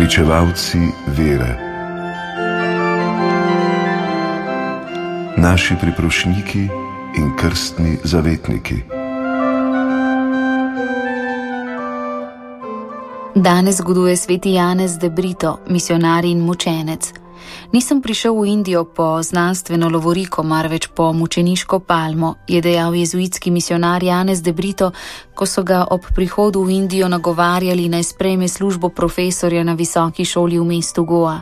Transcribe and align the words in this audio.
pričevalci 0.00 0.78
vere, 1.06 1.56
naši 5.36 5.74
priprošniki 5.80 6.68
in 7.18 7.36
krstni 7.36 7.98
zavetniki. 8.04 8.74
Danes 13.34 13.76
zgoduje 13.76 14.16
sveti 14.16 14.52
Janez 14.52 14.98
de 14.98 15.10
Brito, 15.10 15.58
misionar 15.68 16.24
in 16.24 16.40
mučenec. 16.40 17.19
Nisem 17.72 18.02
prišel 18.02 18.34
v 18.34 18.46
Indijo 18.46 18.84
po 18.84 19.22
znanstveno 19.22 19.88
lovoriko, 19.88 20.42
marveč 20.42 20.88
po 20.94 21.12
mučeniško 21.12 21.78
palmo, 21.78 22.34
je 22.48 22.60
dejal 22.60 22.94
jezuitski 22.94 23.50
misionar 23.50 24.02
Janez 24.02 24.42
de 24.42 24.52
Brito, 24.52 24.92
ko 25.34 25.46
so 25.46 25.62
ga 25.62 25.84
ob 25.90 26.02
prihodu 26.14 26.62
v 26.62 26.70
Indijo 26.70 27.08
nagovarjali 27.08 27.88
naj 27.88 28.02
sprejme 28.02 28.48
službo 28.48 28.88
profesorja 28.88 29.64
na 29.64 29.74
visoki 29.74 30.24
šoli 30.24 30.58
v 30.58 30.64
mestu 30.64 31.04
Goa. 31.04 31.40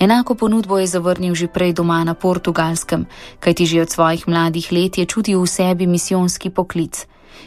Enako 0.00 0.34
ponudbo 0.34 0.78
je 0.78 0.86
zavrnil 0.86 1.34
že 1.34 1.46
prej 1.46 1.72
doma 1.72 2.04
na 2.04 2.14
portugalskem, 2.14 3.06
kajti 3.40 3.66
že 3.66 3.82
od 3.82 3.90
svojih 3.90 4.28
mladih 4.28 4.72
let 4.72 4.98
je 4.98 5.06
čutil 5.06 5.38
v 5.38 5.46
sebi 5.46 5.86
misijonski 5.86 6.50
poklic. 6.50 7.06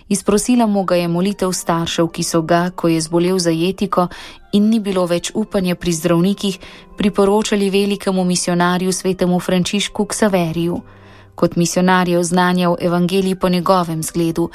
Izprosila 0.09 0.65
mu 0.67 0.83
ga 0.83 0.95
je 0.95 1.07
molitev 1.07 1.51
staršev, 1.51 2.07
ki 2.07 2.23
so 2.23 2.41
ga, 2.41 2.69
ko 2.75 2.87
je 2.87 3.01
zbolel 3.01 3.39
za 3.39 3.49
jetiko 3.49 4.07
in 4.53 4.69
ni 4.69 4.79
bilo 4.79 5.05
več 5.05 5.31
upanja 5.33 5.75
pri 5.75 5.91
zdravnikih, 5.91 6.59
priporočali 6.97 7.69
velikemu 7.69 8.23
misionarju 8.23 8.91
svetemu 8.91 9.39
Frančišku 9.39 10.05
Ksaveriju. 10.05 10.81
Kot 11.35 11.55
misionar 11.55 12.09
je 12.09 12.19
oznanjal 12.19 12.77
evangelij 12.81 13.35
po 13.35 13.49
njegovem 13.49 14.03
zgledu, 14.03 14.49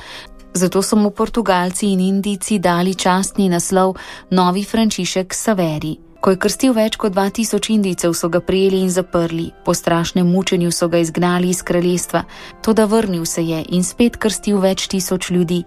zato 0.55 0.83
so 0.83 0.97
mu 0.97 1.11
Portugalci 1.11 1.93
in 1.93 2.01
Indijci 2.01 2.59
dali 2.59 2.95
častni 2.95 3.49
naslov 3.49 3.97
Novi 4.31 4.65
Frančišek 4.65 5.29
Ksaverij. 5.29 6.10
Ko 6.21 6.35
je 6.35 6.37
krstil 6.37 6.75
več 6.77 6.99
kot 7.01 7.15
2000 7.17 7.71
Indijcev, 7.73 8.13
so 8.13 8.29
ga 8.29 8.43
prijeli 8.45 8.83
in 8.85 8.91
zaprli, 8.93 9.51
po 9.65 9.73
strašnem 9.75 10.27
mučenju 10.29 10.71
so 10.73 10.89
ga 10.89 10.99
izgnali 11.01 11.49
iz 11.49 11.63
kraljestva, 11.63 12.25
to 12.63 12.73
da 12.77 12.85
vrnil 12.85 13.25
se 13.25 13.45
je 13.45 13.63
in 13.69 13.85
spet 13.85 14.19
krstil 14.21 14.61
več 14.61 14.87
tisoč 14.93 15.31
ljudi. 15.31 15.63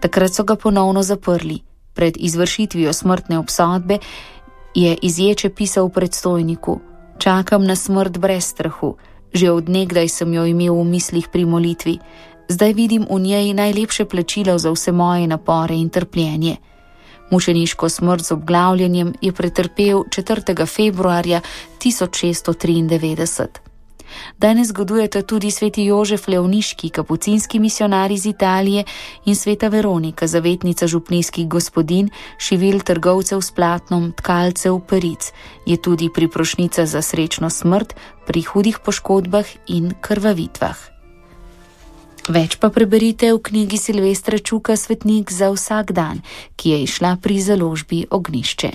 Takrat 0.00 0.32
so 0.32 0.44
ga 0.44 0.56
ponovno 0.56 1.02
zaprli. 1.02 1.60
Pred 1.94 2.16
izvršitvijo 2.16 2.92
smrtne 2.92 3.38
obsodbe 3.38 3.98
je 4.74 4.96
izječe 5.02 5.50
pisal 5.50 5.88
predstojniku: 5.88 6.80
Čakam 7.18 7.66
na 7.66 7.76
smrt 7.76 8.18
brez 8.18 8.44
strahu, 8.44 8.96
že 9.34 9.50
odnegdaj 9.50 10.08
sem 10.08 10.32
jo 10.34 10.46
imel 10.46 10.80
v 10.80 10.84
mislih 10.84 11.28
pri 11.28 11.44
molitvi, 11.44 11.98
zdaj 12.48 12.72
vidim 12.72 13.04
v 13.10 13.20
njej 13.20 13.52
najlepše 13.54 14.04
plačilo 14.04 14.58
za 14.58 14.70
vse 14.72 14.92
moje 14.92 15.26
napore 15.26 15.74
in 15.74 15.90
trpljenje. 15.90 16.56
Mučeniško 17.30 17.88
smrt 17.88 18.24
z 18.24 18.32
obglavljanjem 18.32 19.14
je 19.20 19.32
pretrpel 19.32 20.04
4. 20.10 20.66
februarja 20.66 21.40
1693. 21.78 23.46
Danes 24.38 24.68
zgodujete 24.68 25.22
tudi 25.22 25.50
sveti 25.50 25.84
Jožef 25.84 26.28
Leoniški, 26.28 26.88
kapucinski 26.90 27.58
misionar 27.58 28.10
iz 28.10 28.26
Italije 28.26 28.84
in 29.24 29.36
sveta 29.36 29.68
Veronika, 29.68 30.26
zavetnica 30.26 30.86
župnijskih 30.86 31.48
gospodin, 31.48 32.10
šivil 32.38 32.80
trgovcev 32.80 33.40
s 33.40 33.50
platnom, 33.50 34.12
tkalcev, 34.12 34.80
peric, 34.88 35.32
je 35.66 35.76
tudi 35.76 36.10
priprošnica 36.14 36.86
za 36.86 37.02
srečno 37.02 37.50
smrt 37.50 37.94
pri 38.26 38.42
hudih 38.42 38.78
poškodbah 38.84 39.46
in 39.66 39.94
krvavitvah. 40.00 40.99
Več 42.28 42.58
pa 42.60 42.68
preberite 42.68 43.32
v 43.32 43.40
knjigi 43.40 43.78
Silvestra 43.80 44.36
Čuka 44.36 44.76
Svetnik 44.76 45.32
za 45.32 45.48
vsak 45.48 45.92
dan, 45.96 46.20
ki 46.60 46.74
je 46.74 46.78
išla 46.84 47.16
pri 47.16 47.40
založbi 47.40 48.04
Ognišče. 48.10 48.70